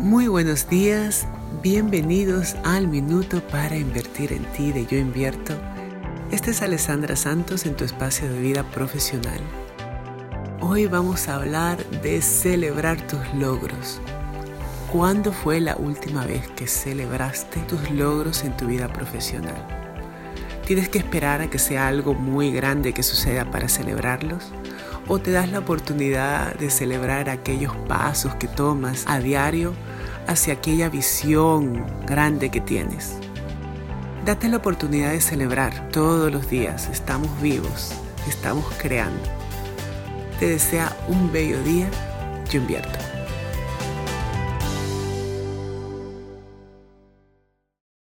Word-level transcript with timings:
Muy 0.00 0.28
buenos 0.28 0.66
días, 0.66 1.28
bienvenidos 1.62 2.56
al 2.64 2.88
Minuto 2.88 3.46
para 3.48 3.76
Invertir 3.76 4.32
en 4.32 4.44
Ti 4.52 4.72
de 4.72 4.86
Yo 4.86 4.96
Invierto. 4.96 5.52
Esta 6.30 6.52
es 6.52 6.62
Alessandra 6.62 7.16
Santos 7.16 7.66
en 7.66 7.76
tu 7.76 7.84
espacio 7.84 8.26
de 8.32 8.40
vida 8.40 8.62
profesional. 8.62 9.38
Hoy 10.60 10.86
vamos 10.86 11.28
a 11.28 11.34
hablar 11.34 11.84
de 12.00 12.22
celebrar 12.22 13.06
tus 13.06 13.20
logros. 13.34 14.00
¿Cuándo 14.90 15.34
fue 15.34 15.60
la 15.60 15.76
última 15.76 16.24
vez 16.24 16.48
que 16.48 16.66
celebraste 16.66 17.60
tus 17.68 17.90
logros 17.90 18.42
en 18.42 18.56
tu 18.56 18.68
vida 18.68 18.90
profesional? 18.90 19.66
¿Tienes 20.66 20.88
que 20.88 20.96
esperar 20.96 21.42
a 21.42 21.50
que 21.50 21.58
sea 21.58 21.88
algo 21.88 22.14
muy 22.14 22.50
grande 22.50 22.94
que 22.94 23.02
suceda 23.02 23.50
para 23.50 23.68
celebrarlos? 23.68 24.50
¿O 25.08 25.18
te 25.18 25.30
das 25.30 25.50
la 25.50 25.58
oportunidad 25.58 26.54
de 26.54 26.70
celebrar 26.70 27.28
aquellos 27.28 27.76
pasos 27.86 28.34
que 28.36 28.48
tomas 28.48 29.04
a 29.06 29.18
diario 29.18 29.74
hacia 30.30 30.54
aquella 30.54 30.88
visión 30.88 31.84
grande 32.06 32.50
que 32.50 32.60
tienes? 32.60 33.16
Date 34.24 34.48
la 34.48 34.58
oportunidad 34.58 35.10
de 35.10 35.20
celebrar 35.20 35.88
todos 35.90 36.30
los 36.30 36.48
días. 36.48 36.88
Estamos 36.88 37.28
vivos, 37.42 37.92
estamos 38.28 38.64
creando. 38.78 39.28
Te 40.38 40.46
desea 40.46 40.96
un 41.08 41.32
bello 41.32 41.60
día. 41.64 41.90
Yo 42.48 42.60
invierto. 42.60 43.09